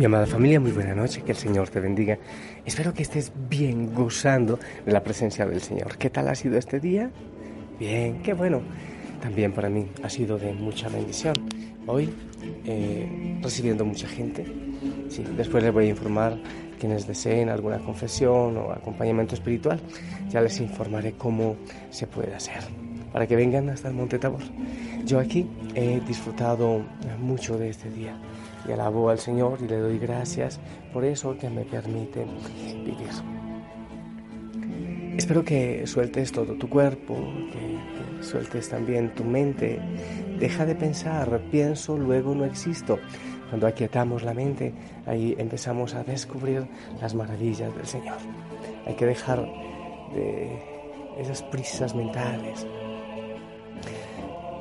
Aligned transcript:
Mi 0.00 0.06
amada 0.06 0.24
familia, 0.24 0.58
muy 0.58 0.72
buena 0.72 0.94
noche, 0.94 1.20
que 1.20 1.32
el 1.32 1.36
Señor 1.36 1.68
te 1.68 1.78
bendiga. 1.78 2.18
Espero 2.64 2.94
que 2.94 3.02
estés 3.02 3.30
bien 3.50 3.92
gozando 3.92 4.58
de 4.86 4.92
la 4.92 5.02
presencia 5.02 5.44
del 5.44 5.60
Señor. 5.60 5.98
¿Qué 5.98 6.08
tal 6.08 6.28
ha 6.28 6.34
sido 6.34 6.56
este 6.56 6.80
día? 6.80 7.10
Bien, 7.78 8.22
qué 8.22 8.32
bueno. 8.32 8.62
También 9.20 9.52
para 9.52 9.68
mí 9.68 9.88
ha 10.02 10.08
sido 10.08 10.38
de 10.38 10.54
mucha 10.54 10.88
bendición. 10.88 11.34
Hoy 11.86 12.08
eh, 12.64 13.38
recibiendo 13.42 13.84
mucha 13.84 14.08
gente. 14.08 14.46
Sí, 15.10 15.22
después 15.36 15.62
les 15.62 15.70
voy 15.70 15.84
a 15.84 15.90
informar 15.90 16.38
quienes 16.78 17.06
deseen 17.06 17.50
alguna 17.50 17.78
confesión 17.80 18.56
o 18.56 18.72
acompañamiento 18.72 19.34
espiritual. 19.34 19.82
Ya 20.30 20.40
les 20.40 20.58
informaré 20.62 21.12
cómo 21.12 21.56
se 21.90 22.06
puede 22.06 22.34
hacer 22.34 22.62
para 23.12 23.26
que 23.26 23.36
vengan 23.36 23.68
hasta 23.68 23.88
el 23.88 23.94
Monte 23.94 24.18
Tabor. 24.18 24.40
Yo 25.04 25.18
aquí 25.18 25.46
he 25.74 26.00
disfrutado 26.08 26.86
mucho 27.18 27.58
de 27.58 27.68
este 27.68 27.90
día 27.90 28.16
y 28.68 28.72
alabo 28.72 29.10
al 29.10 29.18
Señor 29.18 29.58
y 29.62 29.68
le 29.68 29.78
doy 29.78 29.98
gracias 29.98 30.60
por 30.92 31.04
eso 31.04 31.36
que 31.38 31.48
me 31.48 31.64
permite 31.64 32.24
vivir. 32.84 33.10
Espero 35.16 35.44
que 35.44 35.86
sueltes 35.86 36.32
todo 36.32 36.54
tu 36.54 36.68
cuerpo, 36.68 37.14
que, 37.52 38.24
sueltes 38.24 38.68
también 38.68 39.14
tu 39.14 39.24
mente. 39.24 39.80
Deja 40.38 40.64
de 40.64 40.74
pensar, 40.74 41.40
pienso, 41.50 41.96
luego 41.96 42.34
no 42.34 42.44
existo. 42.44 42.98
Cuando 43.48 43.66
aquietamos 43.66 44.22
la 44.22 44.32
mente, 44.32 44.72
ahí 45.06 45.34
empezamos 45.38 45.94
a 45.94 46.04
descubrir 46.04 46.66
las 47.00 47.14
maravillas 47.14 47.74
del 47.76 47.86
Señor. 47.86 48.18
Hay 48.86 48.94
que 48.94 49.06
dejar 49.06 49.46
de 50.14 50.80
esas 51.18 51.42
prisas 51.42 51.94
mentales, 51.94 52.66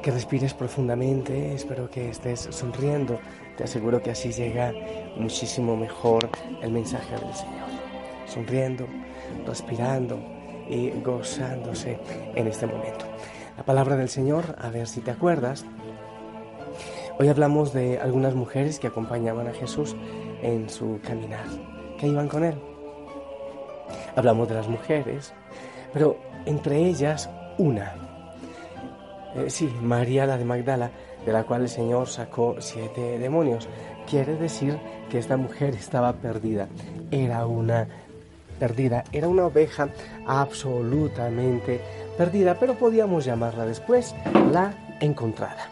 que 0.01 0.11
respires 0.11 0.53
profundamente, 0.53 1.53
espero 1.53 1.89
que 1.89 2.09
estés 2.09 2.47
sonriendo, 2.51 3.19
te 3.59 3.65
aseguro 3.65 4.01
que 4.01 4.11
así 4.11 4.31
llega 4.31 4.73
muchísimo 5.17 5.75
mejor 5.75 6.29
el 6.61 6.71
mensaje 6.71 7.13
del 7.17 7.33
Señor. 7.33 7.67
Sonriendo, 8.25 8.87
respirando 9.45 10.17
y 10.69 10.91
gozándose 11.03 11.99
en 12.35 12.47
este 12.47 12.67
momento. 12.67 13.03
La 13.57 13.63
palabra 13.63 13.97
del 13.97 14.07
Señor, 14.07 14.55
a 14.59 14.69
ver 14.69 14.87
si 14.87 15.01
te 15.01 15.11
acuerdas. 15.11 15.65
Hoy 17.19 17.27
hablamos 17.27 17.73
de 17.73 17.99
algunas 17.99 18.33
mujeres 18.33 18.79
que 18.79 18.87
acompañaban 18.87 19.49
a 19.49 19.53
Jesús 19.53 19.93
en 20.41 20.69
su 20.69 21.01
caminar, 21.03 21.43
que 21.99 22.07
iban 22.07 22.29
con 22.29 22.45
él. 22.45 22.55
Hablamos 24.15 24.47
de 24.47 24.55
las 24.55 24.69
mujeres, 24.69 25.33
pero 25.91 26.17
entre 26.45 26.77
ellas 26.77 27.29
una 27.57 28.09
eh, 29.35 29.49
sí, 29.49 29.69
María 29.81 30.25
la 30.25 30.37
de 30.37 30.45
Magdala, 30.45 30.91
de 31.25 31.33
la 31.33 31.43
cual 31.43 31.63
el 31.63 31.69
Señor 31.69 32.07
sacó 32.07 32.55
siete 32.59 33.19
demonios. 33.19 33.67
Quiere 34.09 34.35
decir 34.35 34.77
que 35.09 35.19
esta 35.19 35.37
mujer 35.37 35.75
estaba 35.75 36.13
perdida. 36.13 36.67
Era 37.11 37.45
una 37.45 37.87
perdida, 38.59 39.03
era 39.11 39.27
una 39.27 39.45
oveja 39.45 39.89
absolutamente 40.27 41.81
perdida, 42.17 42.55
pero 42.59 42.75
podíamos 42.75 43.25
llamarla 43.25 43.65
después 43.65 44.13
la 44.51 44.73
encontrada. 44.99 45.69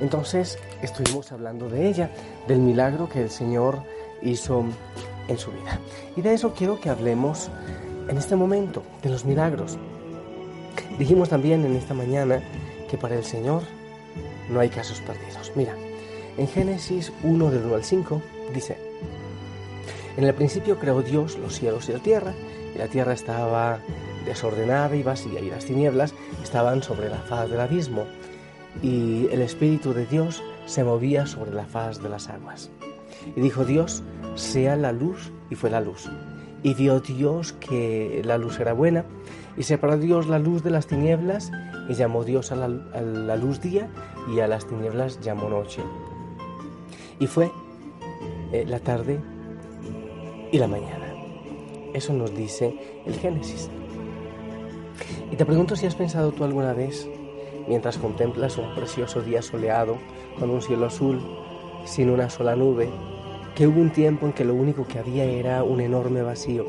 Entonces 0.00 0.58
estuvimos 0.80 1.32
hablando 1.32 1.68
de 1.68 1.88
ella, 1.88 2.10
del 2.46 2.60
milagro 2.60 3.08
que 3.08 3.22
el 3.22 3.30
Señor 3.30 3.82
hizo 4.22 4.64
en 5.26 5.38
su 5.38 5.50
vida. 5.50 5.80
Y 6.16 6.22
de 6.22 6.34
eso 6.34 6.54
quiero 6.54 6.80
que 6.80 6.90
hablemos 6.90 7.50
en 8.08 8.16
este 8.16 8.36
momento, 8.36 8.82
de 9.02 9.10
los 9.10 9.24
milagros. 9.24 9.76
Dijimos 10.98 11.28
también 11.28 11.64
en 11.64 11.76
esta 11.76 11.94
mañana 11.94 12.40
que 12.88 12.96
para 12.96 13.16
el 13.16 13.24
Señor 13.24 13.62
no 14.50 14.60
hay 14.60 14.68
casos 14.68 15.00
perdidos. 15.00 15.52
Mira, 15.54 15.74
en 16.36 16.48
Génesis 16.48 17.12
1 17.22 17.50
del 17.50 17.64
1 17.64 17.74
al 17.74 17.84
5 17.84 18.22
dice, 18.54 18.76
en 20.16 20.24
el 20.24 20.34
principio 20.34 20.78
creó 20.78 21.02
Dios 21.02 21.38
los 21.38 21.54
cielos 21.54 21.88
y 21.88 21.92
la 21.92 22.00
tierra, 22.00 22.34
y 22.74 22.78
la 22.78 22.88
tierra 22.88 23.12
estaba 23.12 23.78
desordenada 24.24 24.96
y 24.96 25.02
vacía, 25.02 25.40
y 25.40 25.48
las 25.48 25.64
tinieblas 25.64 26.12
estaban 26.42 26.82
sobre 26.82 27.08
la 27.08 27.18
faz 27.18 27.48
del 27.48 27.60
abismo, 27.60 28.04
y 28.82 29.28
el 29.30 29.42
Espíritu 29.42 29.94
de 29.94 30.06
Dios 30.06 30.42
se 30.66 30.84
movía 30.84 31.26
sobre 31.26 31.52
la 31.52 31.66
faz 31.66 32.02
de 32.02 32.08
las 32.08 32.28
aguas. 32.28 32.70
Y 33.36 33.40
dijo 33.40 33.64
Dios, 33.64 34.02
sea 34.34 34.76
la 34.76 34.92
luz, 34.92 35.30
y 35.50 35.54
fue 35.54 35.70
la 35.70 35.80
luz. 35.80 36.08
Y 36.62 36.74
vio 36.74 37.00
Dios 37.00 37.52
que 37.52 38.22
la 38.24 38.38
luz 38.38 38.58
era 38.58 38.72
buena, 38.72 39.04
y 39.56 39.62
separó 39.62 39.98
Dios 39.98 40.26
la 40.26 40.38
luz 40.38 40.62
de 40.62 40.70
las 40.70 40.86
tinieblas, 40.86 41.52
y 41.88 41.94
llamó 41.94 42.22
Dios 42.22 42.52
a 42.52 42.56
la, 42.56 43.36
luz 43.36 43.60
día 43.60 43.88
y 44.32 44.40
a 44.40 44.46
las 44.46 44.66
tinieblas 44.66 45.20
llamó 45.20 45.48
noche. 45.48 45.82
Y 47.18 47.26
fue 47.26 47.50
eh, 48.52 48.64
la 48.66 48.78
tarde 48.78 49.20
y 50.52 50.58
la 50.58 50.68
mañana. 50.68 51.14
Eso 51.94 52.12
nos 52.12 52.34
dice 52.34 53.02
el 53.06 53.14
Génesis. 53.14 53.70
Y 55.32 55.36
te 55.36 55.46
pregunto 55.46 55.76
si 55.76 55.86
has 55.86 55.94
pensado 55.94 56.32
tú 56.32 56.44
alguna 56.44 56.74
vez, 56.74 57.08
mientras 57.66 57.98
contemplas 57.98 58.58
un 58.58 58.74
precioso 58.74 59.22
día 59.22 59.42
soleado, 59.42 59.96
con 60.38 60.50
un 60.50 60.60
cielo 60.60 60.86
azul, 60.86 61.20
sin 61.84 62.10
una 62.10 62.28
sola 62.28 62.54
nube, 62.54 62.90
que 63.54 63.66
hubo 63.66 63.80
un 63.80 63.90
tiempo 63.90 64.26
en 64.26 64.32
que 64.32 64.44
lo 64.44 64.54
único 64.54 64.86
que 64.86 64.98
había 64.98 65.24
era 65.24 65.64
un 65.64 65.80
enorme 65.80 66.22
vacío, 66.22 66.66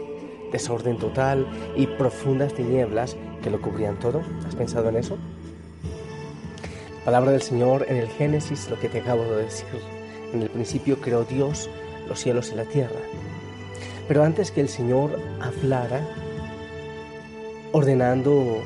desorden 0.51 0.97
total 0.97 1.47
y 1.75 1.87
profundas 1.87 2.53
tinieblas 2.53 3.15
que 3.41 3.49
lo 3.49 3.61
cubrían 3.61 3.99
todo. 3.99 4.21
¿Has 4.47 4.55
pensado 4.55 4.89
en 4.89 4.97
eso? 4.97 5.17
Palabra 7.05 7.31
del 7.31 7.41
Señor 7.41 7.85
en 7.87 7.97
el 7.97 8.07
Génesis, 8.07 8.69
lo 8.69 8.79
que 8.79 8.89
te 8.89 8.99
acabo 8.99 9.23
de 9.23 9.43
decir. 9.43 9.67
En 10.33 10.41
el 10.41 10.49
principio 10.49 10.99
creó 10.99 11.23
Dios 11.23 11.69
los 12.07 12.19
cielos 12.19 12.51
y 12.51 12.55
la 12.55 12.65
tierra. 12.65 12.99
Pero 14.07 14.23
antes 14.23 14.51
que 14.51 14.61
el 14.61 14.69
Señor 14.69 15.19
hablara, 15.39 16.01
ordenando 17.71 18.61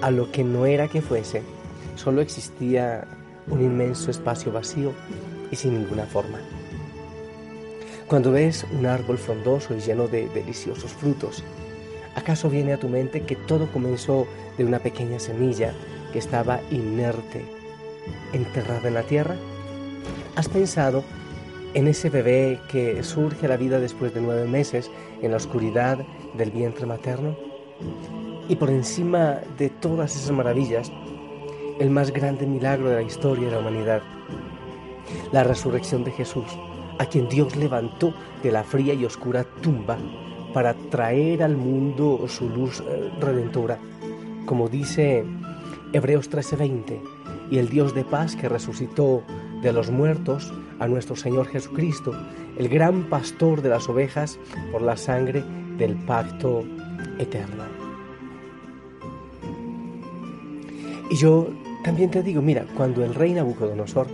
a 0.00 0.10
lo 0.10 0.30
que 0.30 0.44
no 0.44 0.66
era 0.66 0.88
que 0.88 1.02
fuese, 1.02 1.42
solo 1.96 2.20
existía 2.20 3.06
un 3.48 3.60
inmenso 3.60 4.10
espacio 4.10 4.52
vacío 4.52 4.92
y 5.50 5.56
sin 5.56 5.74
ninguna 5.74 6.04
forma. 6.04 6.38
Cuando 8.10 8.32
ves 8.32 8.66
un 8.76 8.86
árbol 8.86 9.18
frondoso 9.18 9.72
y 9.72 9.78
lleno 9.78 10.08
de 10.08 10.28
deliciosos 10.30 10.92
frutos, 10.92 11.44
¿Acaso 12.16 12.50
viene 12.50 12.72
a 12.72 12.80
tu 12.80 12.88
mente 12.88 13.22
que 13.22 13.36
todo 13.36 13.70
comenzó 13.70 14.26
de 14.58 14.64
una 14.64 14.80
pequeña 14.80 15.20
semilla 15.20 15.72
que 16.12 16.18
estaba 16.18 16.60
inerte, 16.72 17.44
enterrada 18.32 18.88
en 18.88 18.94
la 18.94 19.04
tierra? 19.04 19.36
¿Has 20.34 20.48
pensado 20.48 21.04
en 21.72 21.86
ese 21.86 22.10
bebé 22.10 22.58
que 22.68 23.04
surge 23.04 23.46
a 23.46 23.48
la 23.48 23.56
vida 23.56 23.78
después 23.78 24.12
de 24.12 24.20
nueve 24.20 24.48
meses 24.48 24.90
en 25.22 25.30
la 25.30 25.36
oscuridad 25.36 25.98
del 26.34 26.50
vientre 26.50 26.86
materno? 26.86 27.36
Y 28.48 28.56
por 28.56 28.70
encima 28.70 29.38
de 29.56 29.70
todas 29.70 30.16
esas 30.16 30.32
maravillas, 30.32 30.90
el 31.78 31.90
más 31.90 32.10
grande 32.10 32.44
milagro 32.44 32.88
de 32.90 32.96
la 32.96 33.02
historia 33.02 33.46
de 33.46 33.52
la 33.52 33.60
humanidad, 33.60 34.02
la 35.30 35.44
resurrección 35.44 36.02
de 36.02 36.10
Jesús, 36.10 36.50
a 37.00 37.06
quien 37.06 37.30
Dios 37.30 37.56
levantó 37.56 38.12
de 38.42 38.52
la 38.52 38.62
fría 38.62 38.92
y 38.92 39.06
oscura 39.06 39.44
tumba 39.62 39.96
para 40.52 40.74
traer 40.74 41.42
al 41.42 41.56
mundo 41.56 42.26
su 42.28 42.46
luz 42.50 42.82
eh, 42.86 43.10
redentora. 43.18 43.78
Como 44.44 44.68
dice 44.68 45.24
Hebreos 45.94 46.30
13:20, 46.30 47.00
y 47.50 47.56
el 47.56 47.70
Dios 47.70 47.94
de 47.94 48.04
paz 48.04 48.36
que 48.36 48.50
resucitó 48.50 49.22
de 49.62 49.72
los 49.72 49.90
muertos 49.90 50.52
a 50.78 50.88
nuestro 50.88 51.16
Señor 51.16 51.46
Jesucristo, 51.46 52.12
el 52.58 52.68
gran 52.68 53.08
pastor 53.08 53.62
de 53.62 53.70
las 53.70 53.88
ovejas 53.88 54.38
por 54.70 54.82
la 54.82 54.98
sangre 54.98 55.42
del 55.78 55.96
pacto 56.04 56.64
eterno. 57.18 57.64
Y 61.10 61.16
yo 61.16 61.48
También 61.82 62.10
te 62.10 62.22
digo, 62.22 62.42
mira, 62.42 62.66
cuando 62.76 63.02
el 63.02 63.14
rey 63.14 63.32
Nabucodonosor 63.32 64.06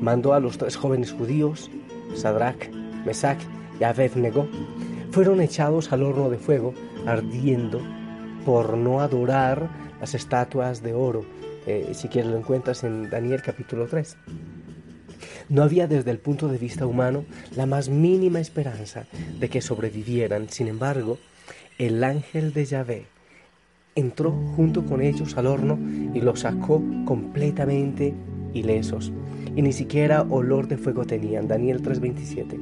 mandó 0.00 0.34
a 0.34 0.38
los 0.38 0.56
tres 0.56 0.76
jóvenes 0.76 1.10
judíos, 1.10 1.68
Sadrach, 2.14 2.70
Mesach 3.04 3.40
y 3.80 3.84
Abednego, 3.84 4.48
fueron 5.10 5.40
echados 5.40 5.92
al 5.92 6.02
horno 6.02 6.30
de 6.30 6.38
fuego 6.38 6.74
ardiendo 7.06 7.80
por 8.44 8.76
no 8.76 9.00
adorar 9.00 9.68
las 10.00 10.14
estatuas 10.14 10.82
de 10.82 10.94
oro. 10.94 11.24
Eh, 11.66 11.90
si 11.92 12.08
quieres 12.08 12.30
lo 12.30 12.38
encuentras 12.38 12.84
en 12.84 13.10
Daniel 13.10 13.42
capítulo 13.42 13.86
3. 13.86 14.16
No 15.48 15.62
había 15.62 15.86
desde 15.86 16.10
el 16.10 16.18
punto 16.18 16.48
de 16.48 16.58
vista 16.58 16.86
humano 16.86 17.24
la 17.56 17.66
más 17.66 17.88
mínima 17.88 18.40
esperanza 18.40 19.06
de 19.38 19.48
que 19.48 19.60
sobrevivieran. 19.60 20.48
Sin 20.50 20.68
embargo, 20.68 21.18
el 21.78 22.04
ángel 22.04 22.52
de 22.52 22.64
Yahvé 22.66 23.06
entró 23.94 24.32
junto 24.56 24.84
con 24.84 25.00
ellos 25.00 25.36
al 25.36 25.46
horno 25.46 25.78
y 26.14 26.20
los 26.20 26.40
sacó 26.40 26.82
completamente 27.04 28.14
ilesos. 28.52 29.12
Y 29.58 29.62
ni 29.62 29.72
siquiera 29.72 30.22
olor 30.22 30.68
de 30.68 30.76
fuego 30.76 31.04
tenían. 31.04 31.48
Daniel 31.48 31.82
3:27. 31.82 32.56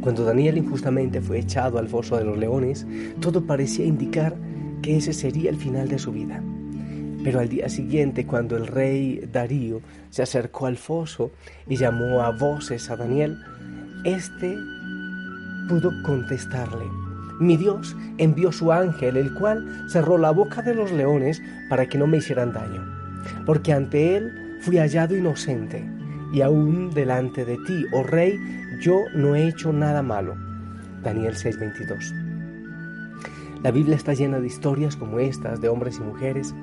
Cuando 0.00 0.24
Daniel 0.24 0.56
injustamente 0.56 1.20
fue 1.20 1.40
echado 1.40 1.78
al 1.78 1.88
foso 1.88 2.16
de 2.16 2.24
los 2.24 2.38
leones, 2.38 2.86
todo 3.20 3.42
parecía 3.44 3.84
indicar 3.84 4.34
que 4.80 4.96
ese 4.96 5.12
sería 5.12 5.50
el 5.50 5.58
final 5.58 5.88
de 5.88 5.98
su 5.98 6.10
vida. 6.10 6.42
Pero 7.22 7.38
al 7.38 7.50
día 7.50 7.68
siguiente, 7.68 8.24
cuando 8.24 8.56
el 8.56 8.66
rey 8.66 9.28
Darío 9.30 9.82
se 10.08 10.22
acercó 10.22 10.64
al 10.64 10.78
foso 10.78 11.32
y 11.68 11.76
llamó 11.76 12.22
a 12.22 12.30
voces 12.30 12.88
a 12.88 12.96
Daniel, 12.96 13.36
éste 14.04 14.56
pudo 15.68 15.92
contestarle. 16.02 16.86
Mi 17.40 17.58
Dios 17.58 17.94
envió 18.16 18.52
su 18.52 18.72
ángel, 18.72 19.18
el 19.18 19.34
cual 19.34 19.86
cerró 19.90 20.16
la 20.16 20.30
boca 20.30 20.62
de 20.62 20.74
los 20.74 20.90
leones 20.92 21.42
para 21.68 21.90
que 21.90 21.98
no 21.98 22.06
me 22.06 22.16
hicieran 22.16 22.54
daño, 22.54 22.82
porque 23.44 23.74
ante 23.74 24.16
él 24.16 24.41
fui 24.62 24.78
hallado 24.78 25.16
inocente, 25.16 25.84
y 26.32 26.40
aún 26.40 26.90
delante 26.90 27.44
de 27.44 27.58
ti, 27.66 27.84
oh 27.92 28.04
rey, 28.04 28.38
yo 28.80 29.00
no 29.14 29.34
he 29.34 29.48
hecho 29.48 29.72
nada 29.72 30.02
malo. 30.02 30.36
Daniel 31.02 31.34
6:22. 31.34 32.12
La 33.62 33.72
Biblia 33.72 33.96
está 33.96 34.14
llena 34.14 34.38
de 34.38 34.46
historias 34.46 34.96
como 34.96 35.18
estas 35.18 35.60
de 35.60 35.68
hombres 35.68 35.98
y 35.98 36.02
mujeres 36.02 36.54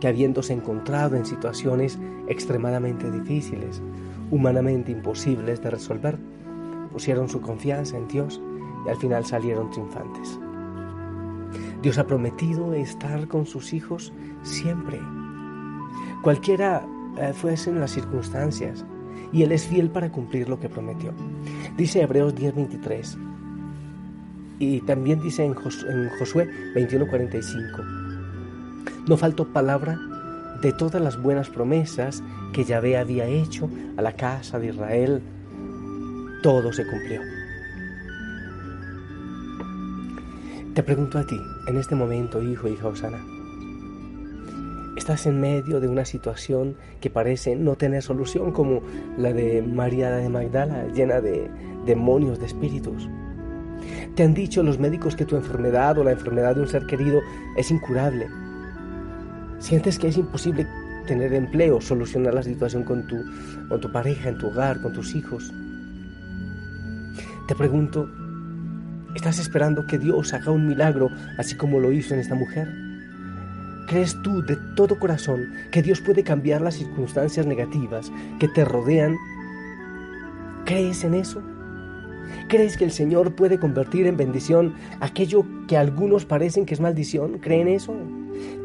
que 0.00 0.08
habiéndose 0.08 0.52
encontrado 0.52 1.16
en 1.16 1.24
situaciones 1.24 1.98
extremadamente 2.28 3.10
difíciles, 3.10 3.82
humanamente 4.30 4.92
imposibles 4.92 5.62
de 5.62 5.70
resolver, 5.70 6.18
pusieron 6.92 7.28
su 7.30 7.40
confianza 7.40 7.96
en 7.96 8.06
Dios 8.06 8.40
y 8.86 8.90
al 8.90 8.96
final 8.96 9.24
salieron 9.24 9.70
triunfantes. 9.70 10.38
Dios 11.80 11.96
ha 11.96 12.06
prometido 12.06 12.74
estar 12.74 13.28
con 13.28 13.46
sus 13.46 13.72
hijos 13.72 14.12
siempre, 14.42 15.00
cualquiera 16.22 16.86
fuesen 17.34 17.80
las 17.80 17.92
circunstancias, 17.92 18.84
y 19.32 19.42
Él 19.42 19.52
es 19.52 19.66
fiel 19.66 19.90
para 19.90 20.10
cumplir 20.10 20.48
lo 20.48 20.60
que 20.60 20.68
prometió. 20.68 21.12
Dice 21.76 22.02
Hebreos 22.02 22.34
10:23 22.34 23.18
y 24.58 24.80
también 24.82 25.20
dice 25.20 25.44
en, 25.44 25.54
Josué 25.54 26.48
21:45, 26.74 27.84
no 29.06 29.16
faltó 29.16 29.46
palabra 29.48 29.98
de 30.62 30.72
todas 30.72 31.02
las 31.02 31.20
buenas 31.20 31.50
promesas 31.50 32.22
que 32.52 32.64
Yahvé 32.64 32.96
había 32.96 33.26
hecho 33.26 33.68
a 33.96 34.02
la 34.02 34.12
casa 34.12 34.58
de 34.58 34.68
Israel, 34.68 35.22
todo 36.42 36.72
se 36.72 36.86
cumplió. 36.86 37.20
Te 40.74 40.82
pregunto 40.82 41.18
a 41.18 41.26
ti, 41.26 41.38
en 41.68 41.78
este 41.78 41.94
momento, 41.94 42.42
hijo, 42.42 42.68
hija 42.68 42.88
Osana, 42.88 43.18
estás 45.06 45.26
en 45.26 45.40
medio 45.40 45.78
de 45.78 45.86
una 45.86 46.04
situación 46.04 46.74
que 47.00 47.10
parece 47.10 47.54
no 47.54 47.76
tener 47.76 48.02
solución 48.02 48.50
como 48.50 48.82
la 49.16 49.32
de 49.32 49.62
María 49.62 50.10
de 50.10 50.28
Magdala, 50.28 50.88
llena 50.88 51.20
de 51.20 51.48
demonios, 51.86 52.40
de 52.40 52.46
espíritus. 52.46 53.08
Te 54.16 54.24
han 54.24 54.34
dicho 54.34 54.64
los 54.64 54.80
médicos 54.80 55.14
que 55.14 55.24
tu 55.24 55.36
enfermedad 55.36 55.96
o 55.96 56.02
la 56.02 56.10
enfermedad 56.10 56.56
de 56.56 56.62
un 56.62 56.66
ser 56.66 56.86
querido 56.86 57.20
es 57.56 57.70
incurable. 57.70 58.26
Sientes 59.60 59.96
que 59.96 60.08
es 60.08 60.16
imposible 60.16 60.66
tener 61.06 61.32
empleo, 61.34 61.80
solucionar 61.80 62.34
la 62.34 62.42
situación 62.42 62.82
con 62.82 63.06
tu, 63.06 63.24
con 63.68 63.80
tu 63.80 63.92
pareja, 63.92 64.30
en 64.30 64.38
tu 64.38 64.48
hogar, 64.48 64.82
con 64.82 64.92
tus 64.92 65.14
hijos. 65.14 65.54
Te 67.46 67.54
pregunto, 67.54 68.10
¿estás 69.14 69.38
esperando 69.38 69.86
que 69.86 69.98
Dios 69.98 70.34
haga 70.34 70.50
un 70.50 70.66
milagro 70.66 71.10
así 71.38 71.56
como 71.56 71.78
lo 71.78 71.92
hizo 71.92 72.12
en 72.12 72.18
esta 72.18 72.34
mujer? 72.34 72.85
¿Crees 73.86 74.20
tú 74.22 74.42
de 74.42 74.56
todo 74.74 74.98
corazón 74.98 75.52
que 75.70 75.82
Dios 75.82 76.00
puede 76.00 76.24
cambiar 76.24 76.60
las 76.60 76.74
circunstancias 76.74 77.46
negativas 77.46 78.10
que 78.40 78.48
te 78.48 78.64
rodean? 78.64 79.16
¿Crees 80.64 81.04
en 81.04 81.14
eso? 81.14 81.40
¿Crees 82.48 82.76
que 82.76 82.84
el 82.84 82.90
Señor 82.90 83.36
puede 83.36 83.60
convertir 83.60 84.06
en 84.06 84.16
bendición 84.16 84.74
aquello 85.00 85.44
que 85.68 85.76
algunos 85.76 86.24
parecen 86.24 86.66
que 86.66 86.74
es 86.74 86.80
maldición? 86.80 87.38
¿Creen 87.38 87.68
eso? 87.68 87.94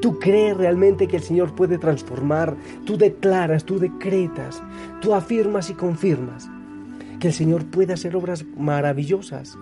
¿Tú 0.02 0.18
crees 0.18 0.58
realmente 0.58 1.08
que 1.08 1.18
el 1.18 1.24
Señor 1.24 1.54
puede 1.54 1.78
transformar? 1.78 2.56
Tú 2.86 2.98
declaras, 2.98 3.64
tú 3.64 3.78
decretas, 3.78 4.62
tú 5.02 5.14
afirmas 5.14 5.70
y 5.70 5.74
confirmas 5.76 6.50
que 7.20 7.28
el 7.28 7.34
Señor 7.34 7.66
puede 7.66 7.94
hacer 7.94 8.16
obras 8.16 8.44
maravillosas. 8.58 9.56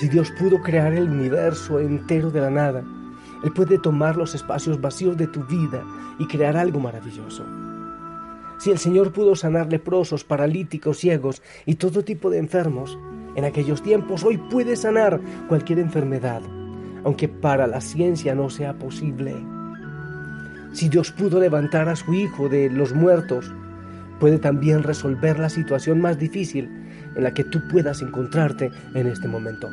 Si 0.00 0.08
Dios 0.08 0.32
pudo 0.38 0.62
crear 0.62 0.94
el 0.94 1.10
universo 1.10 1.78
entero 1.78 2.30
de 2.30 2.40
la 2.40 2.50
nada, 2.50 2.82
él 3.42 3.52
puede 3.52 3.78
tomar 3.78 4.16
los 4.16 4.34
espacios 4.34 4.80
vacíos 4.80 5.16
de 5.16 5.26
tu 5.26 5.44
vida 5.44 5.82
y 6.18 6.26
crear 6.26 6.56
algo 6.56 6.80
maravilloso. 6.80 7.44
Si 8.58 8.70
el 8.70 8.78
Señor 8.78 9.12
pudo 9.12 9.34
sanar 9.34 9.70
leprosos, 9.70 10.24
paralíticos, 10.24 10.98
ciegos 10.98 11.42
y 11.64 11.76
todo 11.76 12.04
tipo 12.04 12.28
de 12.28 12.38
enfermos, 12.38 12.98
en 13.34 13.44
aquellos 13.44 13.82
tiempos 13.82 14.22
hoy 14.22 14.36
puede 14.36 14.76
sanar 14.76 15.20
cualquier 15.48 15.78
enfermedad, 15.78 16.42
aunque 17.04 17.28
para 17.28 17.66
la 17.66 17.80
ciencia 17.80 18.34
no 18.34 18.50
sea 18.50 18.74
posible. 18.74 19.34
Si 20.72 20.88
Dios 20.88 21.10
pudo 21.10 21.40
levantar 21.40 21.88
a 21.88 21.96
su 21.96 22.12
Hijo 22.12 22.48
de 22.48 22.68
los 22.68 22.92
muertos, 22.92 23.50
puede 24.18 24.38
también 24.38 24.82
resolver 24.82 25.38
la 25.38 25.48
situación 25.48 26.00
más 26.00 26.18
difícil 26.18 26.68
en 27.16 27.22
la 27.22 27.32
que 27.32 27.44
tú 27.44 27.60
puedas 27.70 28.02
encontrarte 28.02 28.70
en 28.94 29.06
este 29.06 29.26
momento 29.26 29.70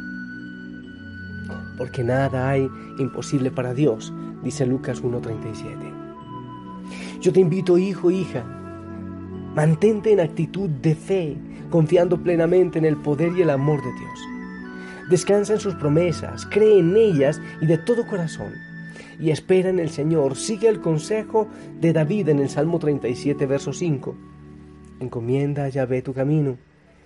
porque 1.78 2.04
nada 2.04 2.50
hay 2.50 2.70
imposible 2.98 3.52
para 3.52 3.74
Dios, 3.74 4.14
dice 4.44 4.66
Lucas 4.66 5.04
1.37. 5.04 7.22
Yo 7.22 7.32
te 7.32 7.40
invito, 7.40 7.78
hijo, 7.78 8.12
hija, 8.12 8.44
mantente 9.56 10.12
en 10.12 10.20
actitud 10.20 10.70
de 10.70 10.96
fe, 10.96 11.38
confiando 11.70 12.22
plenamente 12.22 12.80
en 12.80 12.86
el 12.86 12.98
poder 12.98 13.32
y 13.38 13.44
el 13.44 13.52
amor 13.52 13.82
de 13.82 13.94
Dios. 13.94 14.20
Descansa 15.10 15.54
en 15.54 15.60
sus 15.60 15.76
promesas, 15.76 16.46
cree 16.48 16.80
en 16.80 16.98
ellas 16.98 17.40
y 17.62 17.66
de 17.66 17.78
todo 17.78 18.06
corazón. 18.08 18.52
Y 19.20 19.32
espera 19.32 19.70
en 19.70 19.80
el 19.80 19.90
Señor. 19.90 20.36
Sigue 20.36 20.68
el 20.68 20.80
consejo 20.80 21.48
de 21.80 21.92
David 21.92 22.30
en 22.30 22.40
el 22.40 22.50
Salmo 22.50 22.78
37, 22.78 23.46
verso 23.48 23.74
5. 23.74 24.16
Encomienda 25.00 25.64
a 25.64 25.70
Yahvé 25.70 26.02
tu 26.02 26.14
camino 26.14 26.58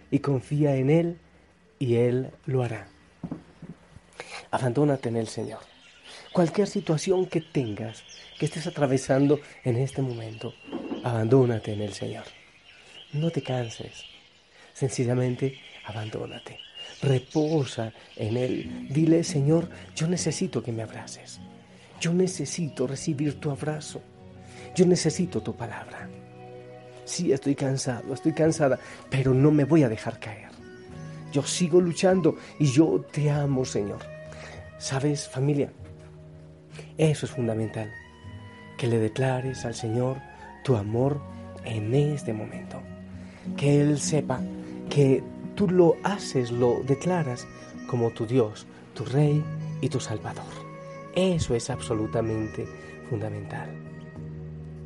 y 0.10 0.20
confía 0.20 0.75
en 0.75 0.90
Él 0.90 1.18
y 1.80 1.96
Él 1.96 2.32
lo 2.46 2.63
hará 2.63 2.88
abandónate 4.51 5.10
en 5.10 5.15
el 5.15 5.27
Señor. 5.27 5.60
Cualquier 6.31 6.67
situación 6.67 7.25
que 7.25 7.41
tengas, 7.41 8.03
que 8.38 8.46
estés 8.46 8.67
atravesando 8.67 9.39
en 9.63 9.77
este 9.77 10.01
momento, 10.01 10.53
abandónate 11.03 11.74
en 11.74 11.81
el 11.81 11.93
Señor. 11.93 12.25
No 13.13 13.31
te 13.31 13.41
canses, 13.41 14.03
sencillamente 14.74 15.58
abandónate. 15.86 16.60
Reposa 17.01 17.93
en 18.15 18.38
Él. 18.38 18.88
Dile, 18.89 19.24
Señor, 19.24 19.70
yo 19.96 20.08
necesito 20.08 20.62
que 20.62 20.72
me 20.72 20.84
abraces. 20.84 21.39
Yo 22.00 22.13
necesito 22.13 22.88
recibir 22.88 23.39
tu 23.39 23.51
abrazo. 23.51 24.01
Yo 24.75 24.86
necesito 24.86 25.41
tu 25.41 25.55
palabra. 25.55 26.10
Sí, 27.05 27.34
estoy 27.34 27.55
cansado, 27.55 28.13
estoy 28.13 28.34
cansada, 28.34 28.79
pero 29.10 29.34
no 29.34 29.51
me 29.51 29.65
voy 29.65 29.84
a 29.84 29.89
dejar 29.89 30.20
caer. 30.20 30.50
Yo 31.31 31.43
sigo 31.43 31.81
luchando 31.81 32.38
y 32.60 32.72
yo 32.72 33.05
te 33.12 33.29
amo, 33.29 33.65
Señor. 33.65 34.11
¿Sabes, 34.82 35.30
familia? 35.30 35.72
Eso 36.98 37.28
es 37.28 37.32
fundamental, 37.32 37.92
que 38.80 38.88
le 38.88 38.98
declares 38.98 39.64
al 39.64 39.76
Señor 39.76 40.18
tu 40.64 40.76
amor 40.76 41.22
en 41.64 41.94
este 41.94 42.34
momento. 42.34 42.82
Que 43.56 43.80
Él 43.80 44.00
sepa 44.00 44.42
que 44.90 45.22
tú 45.54 45.70
lo 45.70 45.98
haces, 46.02 46.50
lo 46.50 46.82
declaras 46.88 47.46
como 47.86 48.10
tu 48.10 48.26
Dios, 48.26 48.66
tu 48.96 49.06
Rey 49.06 49.44
y 49.82 49.90
tu 49.90 50.00
Salvador. 50.00 50.52
Eso 51.16 51.54
es 51.54 51.70
absolutamente 51.70 52.66
fundamental. 53.08 53.70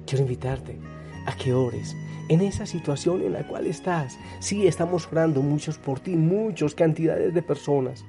Quiero 0.06 0.24
invitarte 0.24 0.78
a 1.26 1.38
que 1.38 1.54
ores 1.54 1.96
en 2.28 2.42
esa 2.42 2.66
situación 2.66 3.22
en 3.22 3.32
la 3.32 3.48
cual 3.48 3.66
estás. 3.66 4.20
Sí, 4.40 4.68
estamos 4.68 5.08
orando 5.10 5.42
muchos 5.42 5.78
por 5.78 6.02
ti, 6.02 6.18
muchas 6.18 6.76
cantidades 6.76 7.34
de 7.34 7.42
personas 7.42 8.04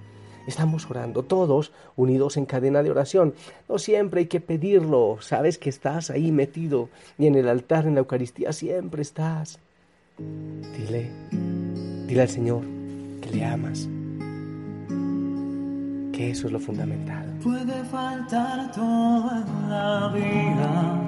Estamos 0.46 0.88
orando 0.88 1.24
todos 1.24 1.72
unidos 1.96 2.36
en 2.36 2.46
cadena 2.46 2.82
de 2.82 2.90
oración. 2.90 3.34
No 3.68 3.78
siempre 3.78 4.20
hay 4.20 4.26
que 4.26 4.40
pedirlo. 4.40 5.18
Sabes 5.20 5.58
que 5.58 5.68
estás 5.68 6.10
ahí 6.10 6.30
metido 6.30 6.88
y 7.18 7.26
en 7.26 7.34
el 7.34 7.48
altar, 7.48 7.86
en 7.86 7.94
la 7.94 8.00
Eucaristía, 8.00 8.52
siempre 8.52 9.02
estás. 9.02 9.58
Dile, 10.18 11.10
dile 12.06 12.22
al 12.22 12.28
Señor 12.28 12.62
que 13.20 13.30
le 13.30 13.44
amas. 13.44 13.88
Que 16.12 16.30
eso 16.30 16.46
es 16.46 16.52
lo 16.52 16.60
fundamental. 16.60 17.26
Puede 17.42 17.84
faltar 17.84 18.72
toda 18.72 19.44
la 19.68 20.12
vida. 20.14 21.02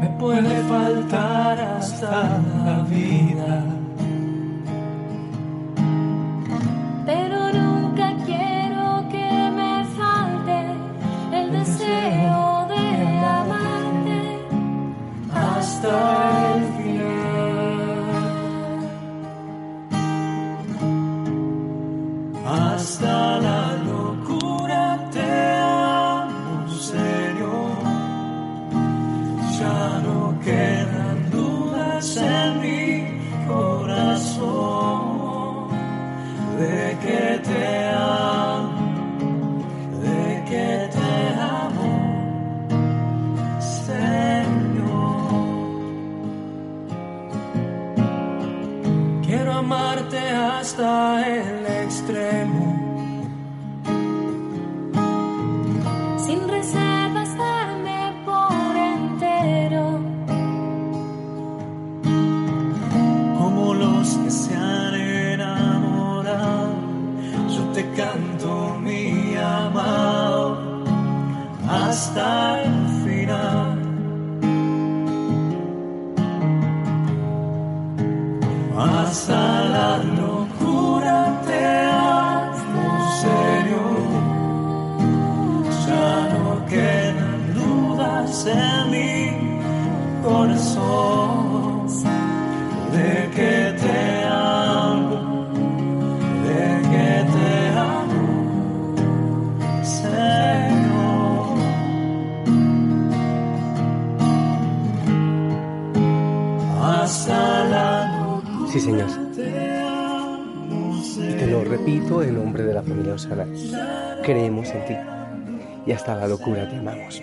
Me 0.00 0.08
puede 0.20 0.62
faltar 0.68 1.58
hasta 1.58 2.38
la 2.64 2.86
vida 2.88 3.71
que 37.00 37.38
te 37.44 37.61
Sí, 108.72 108.80
Señor. 108.80 109.10
Y 111.18 111.34
te 111.34 111.46
lo 111.46 111.62
repito 111.62 112.22
en 112.22 112.36
nombre 112.36 112.62
de 112.62 112.72
la 112.72 112.82
familia 112.82 113.12
Osana. 113.12 113.46
Creemos 114.22 114.70
en 114.70 114.86
ti 114.86 114.94
y 115.86 115.92
hasta 115.92 116.16
la 116.16 116.26
locura 116.26 116.66
te 116.70 116.76
amamos. 116.76 117.20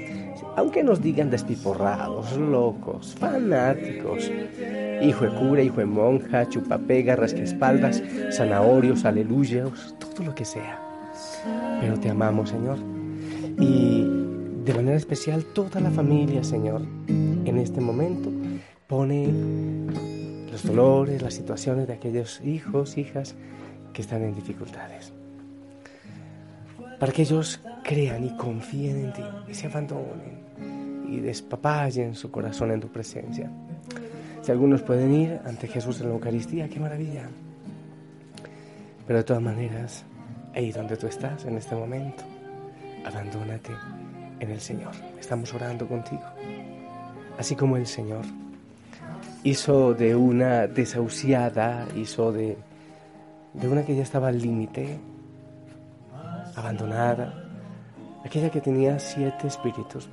Aunque 0.55 0.83
nos 0.83 1.01
digan 1.01 1.31
despiporrados, 1.31 2.37
locos, 2.37 3.15
fanáticos, 3.19 4.31
hijo 5.01 5.25
de 5.25 5.31
cura, 5.31 5.63
hijo 5.63 5.77
de 5.77 5.85
monja, 5.87 6.47
chupapega, 6.47 7.15
espaldas, 7.15 8.03
zanahorios, 8.31 9.03
aleluyas, 9.05 9.95
todo 9.97 10.25
lo 10.25 10.35
que 10.35 10.45
sea. 10.45 10.79
Pero 11.81 11.99
te 11.99 12.11
amamos, 12.11 12.51
Señor. 12.51 12.77
Y 13.57 14.05
de 14.65 14.73
manera 14.75 14.97
especial 14.97 15.43
toda 15.45 15.81
la 15.81 15.89
familia, 15.89 16.43
Señor, 16.43 16.83
en 17.07 17.57
este 17.57 17.81
momento 17.81 18.29
pone 18.85 20.18
los 20.63 20.75
dolores, 20.75 21.21
las 21.21 21.33
situaciones 21.33 21.87
de 21.87 21.93
aquellos 21.93 22.41
hijos, 22.41 22.97
hijas 22.97 23.35
que 23.93 24.01
están 24.01 24.23
en 24.23 24.35
dificultades. 24.35 25.13
Para 26.99 27.11
que 27.11 27.21
ellos 27.21 27.59
crean 27.83 28.25
y 28.25 28.35
confíen 28.35 29.05
en 29.05 29.13
ti 29.13 29.23
y 29.47 29.53
se 29.53 29.67
abandonen 29.67 30.39
y 31.07 31.19
despapallen 31.19 32.13
su 32.13 32.29
corazón 32.29 32.71
en 32.71 32.81
tu 32.81 32.89
presencia. 32.89 33.49
Si 34.41 34.51
algunos 34.51 34.81
pueden 34.81 35.13
ir 35.13 35.39
ante 35.45 35.67
Jesús 35.67 36.01
en 36.01 36.07
la 36.07 36.13
Eucaristía, 36.13 36.67
qué 36.67 36.79
maravilla. 36.79 37.29
Pero 39.07 39.19
de 39.19 39.23
todas 39.23 39.41
maneras, 39.41 40.03
ahí 40.53 40.71
donde 40.71 40.97
tú 40.97 41.07
estás 41.07 41.45
en 41.45 41.57
este 41.57 41.75
momento, 41.75 42.23
abandónate 43.05 43.71
en 44.39 44.51
el 44.51 44.59
Señor. 44.59 44.91
Estamos 45.19 45.53
orando 45.53 45.87
contigo. 45.87 46.23
Así 47.37 47.55
como 47.55 47.77
el 47.77 47.87
Señor 47.87 48.25
hizo 49.43 49.93
de 49.93 50.15
una 50.15 50.67
desahuciada, 50.67 51.87
hizo 51.95 52.31
de, 52.31 52.57
de 53.53 53.67
una 53.67 53.83
que 53.83 53.95
ya 53.95 54.03
estaba 54.03 54.27
al 54.27 54.41
límite, 54.41 54.99
abandonada, 56.55 57.45
aquella 58.25 58.49
que 58.49 58.61
tenía 58.61 58.99
siete 58.99 59.47
espíritus, 59.47 60.09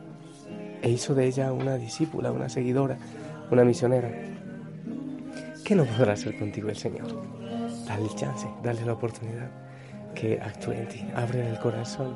e 0.83 0.91
hizo 0.91 1.15
de 1.15 1.27
ella 1.27 1.53
una 1.53 1.77
discípula, 1.77 2.31
una 2.31 2.49
seguidora, 2.49 2.97
una 3.51 3.65
misionera. 3.65 4.11
¿Qué 5.65 5.75
no 5.75 5.85
podrá 5.85 6.13
hacer 6.13 6.39
contigo 6.39 6.69
el 6.69 6.77
Señor? 6.77 7.09
Dale 7.87 8.05
el 8.05 8.15
chance, 8.15 8.47
dale 8.63 8.85
la 8.85 8.93
oportunidad 8.93 9.51
que 10.15 10.41
actúe 10.41 10.73
en 10.73 10.89
ti, 10.89 11.05
abre 11.15 11.49
el 11.49 11.59
corazón. 11.59 12.15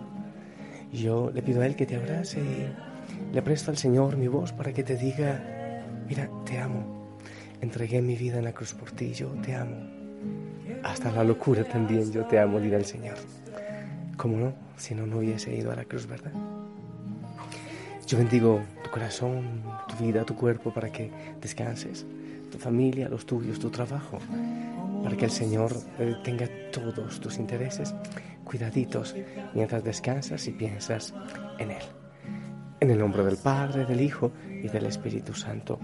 Yo 0.93 1.31
le 1.33 1.43
pido 1.43 1.63
a 1.63 1.67
Él 1.67 1.77
que 1.77 1.87
te 1.87 1.97
abrace 1.97 2.41
y 2.41 3.35
le 3.35 3.43
presto 3.43 3.71
al 3.71 3.77
Señor 3.77 4.17
mi 4.17 4.29
voz 4.29 4.53
para 4.53 4.73
que 4.73 4.83
te 4.83 4.97
diga, 4.97 5.43
mira, 6.09 6.29
te 6.45 6.59
amo, 6.59 7.00
Entregué 7.61 8.01
mi 8.01 8.17
vida 8.17 8.39
en 8.39 8.45
la 8.45 8.53
cruz 8.53 8.75
por 8.75 8.91
ti, 8.91 9.13
yo 9.13 9.29
te 9.45 9.55
amo. 9.55 9.77
Hasta 10.83 11.11
la 11.13 11.25
locura 11.25 11.65
también 11.65 12.11
yo 12.11 12.25
te 12.25 12.39
amo, 12.39 12.61
dirá 12.61 12.79
el 12.79 12.85
Señor. 12.85 13.17
¿Cómo 14.17 14.37
no? 14.37 14.53
Si 14.77 14.95
no, 14.95 15.07
no 15.07 15.19
hubiese 15.19 15.55
ido 15.55 15.71
a 15.73 15.77
la 15.77 15.85
cruz, 15.85 16.07
¿verdad? 16.07 16.33
Yo 18.07 18.19
bendigo 18.19 18.61
tu 18.83 18.91
corazón, 18.91 19.63
tu 19.89 20.05
vida, 20.05 20.25
tu 20.25 20.35
cuerpo 20.35 20.73
para 20.73 20.91
que 20.91 21.11
descanses, 21.41 22.07
tu 22.51 22.59
familia, 22.59 23.09
los 23.09 23.25
tuyos, 23.25 23.59
tu 23.59 23.71
trabajo, 23.71 24.19
para 25.03 25.17
que 25.17 25.27
el 25.27 25.31
Señor 25.31 25.73
eh, 25.99 26.17
tenga 26.25 26.49
todos 26.73 27.21
tus 27.21 27.39
intereses 27.39 27.95
cuidaditos 28.51 29.15
mientras 29.55 29.85
descansas 29.85 30.49
y 30.49 30.51
piensas 30.51 31.15
en 31.59 31.71
Él. 31.71 31.83
En 32.81 32.91
el 32.91 32.99
nombre 32.99 33.23
del 33.23 33.37
Padre, 33.37 33.87
del 33.87 34.01
Hijo 34.01 34.33
y 34.49 34.69
del 34.69 34.87
Espíritu 34.87 35.35
Santo. 35.35 35.79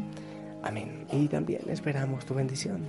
Amén. 0.67 1.07
Y 1.13 1.29
también 1.29 1.63
esperamos 1.69 2.27
tu 2.27 2.35
bendición. 2.35 2.81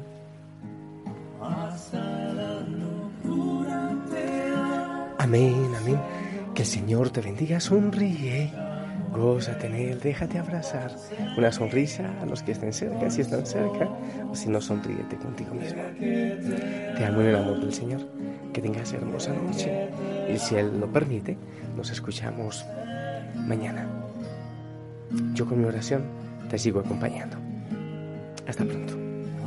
Amén, 5.20 5.72
amén. 5.80 6.00
Que 6.56 6.64
el 6.64 6.68
Señor 6.68 7.12
te 7.12 7.22
bendiga, 7.22 7.60
sonríe. 7.60 8.52
Gózate 9.12 9.68
en 9.68 9.76
Él, 9.76 10.00
déjate 10.00 10.40
abrazar. 10.40 10.92
Una 11.38 11.52
sonrisa 11.52 12.20
a 12.20 12.26
los 12.26 12.42
que 12.42 12.54
estén 12.54 12.74
cerca, 12.74 13.10
si 13.12 13.22
están 13.22 13.46
cerca, 13.46 13.88
o 14.30 14.36
si 14.36 14.50
no, 14.50 14.60
sonríete 14.60 15.16
contigo 15.18 15.54
mismo. 15.54 15.82
Te 16.00 17.06
amo 17.06 17.22
en 17.22 17.28
el 17.28 17.36
amor 17.36 17.60
del 17.60 17.74
Señor. 17.74 18.02
Que 18.54 18.62
tengas 18.62 18.92
hermosa 18.92 19.34
noche. 19.34 19.90
Y 20.34 20.38
si 20.40 20.56
Él 20.56 20.80
lo 20.80 20.92
permite, 20.92 21.38
nos 21.76 21.92
escuchamos 21.92 22.66
mañana. 23.36 23.88
Yo 25.34 25.46
con 25.46 25.60
mi 25.60 25.66
oración 25.66 26.04
te 26.50 26.58
sigo 26.58 26.80
acompañando. 26.80 27.47
Hasta 28.48 28.64
pronto. 28.64 28.94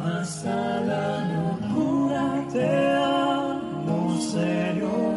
Hasta 0.04 0.80
la 0.80 1.24
locura 1.34 2.44
te 2.52 2.92
amo, 2.96 4.18
Señor. 4.20 5.14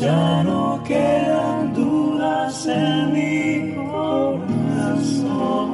Ya 0.00 0.42
no 0.44 0.82
quedan 0.84 1.72
dudas 1.74 2.66
en 2.66 3.12
mi 3.14 3.74
corazón. 3.76 5.71